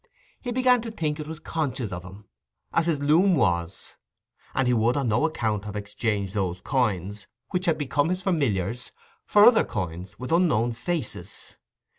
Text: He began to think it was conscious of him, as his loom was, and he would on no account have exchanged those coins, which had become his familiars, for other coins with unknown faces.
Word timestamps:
He 0.41 0.51
began 0.51 0.81
to 0.81 0.89
think 0.89 1.19
it 1.19 1.27
was 1.27 1.39
conscious 1.39 1.91
of 1.91 2.03
him, 2.03 2.25
as 2.73 2.87
his 2.87 2.99
loom 2.99 3.35
was, 3.35 3.97
and 4.55 4.67
he 4.67 4.73
would 4.73 4.97
on 4.97 5.09
no 5.09 5.27
account 5.27 5.65
have 5.65 5.75
exchanged 5.75 6.33
those 6.33 6.59
coins, 6.59 7.27
which 7.51 7.67
had 7.67 7.77
become 7.77 8.09
his 8.09 8.23
familiars, 8.23 8.91
for 9.27 9.45
other 9.45 9.63
coins 9.63 10.17
with 10.17 10.31
unknown 10.31 10.71
faces. 10.73 11.55